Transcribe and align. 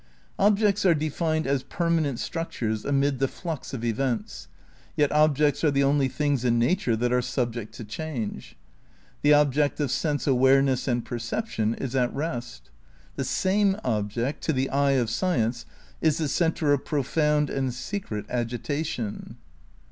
Objects 0.39 0.83
are 0.83 0.95
defined 0.95 1.45
as 1.45 1.61
permanent 1.61 2.17
structures 2.19 2.85
amid 2.85 3.19
the 3.19 3.27
flux 3.27 3.71
of 3.71 3.83
events; 3.83 4.47
yet 4.95 5.11
objects 5.11 5.63
are 5.63 5.69
the 5.69 5.83
only 5.83 6.07
things 6.07 6.43
in 6.43 6.57
nature 6.57 6.95
that 6.95 7.13
are 7.13 7.21
subject 7.21 7.71
to 7.75 7.83
change. 7.83 8.57
The 9.21 9.35
object 9.35 9.79
of 9.79 9.91
sense 9.91 10.25
awareness 10.25 10.87
and 10.87 11.05
perception 11.05 11.75
is 11.75 11.95
at 11.95 12.11
rest. 12.15 12.71
The 13.15 13.23
same 13.23 13.79
object, 13.83 14.41
to 14.45 14.53
the 14.53 14.71
eye 14.71 14.93
of 14.97 15.07
science, 15.07 15.67
is 16.01 16.17
the 16.17 16.27
centre 16.27 16.73
of 16.73 16.83
profound 16.83 17.51
and 17.51 17.71
secret 17.71 18.25
agitation. 18.27 19.35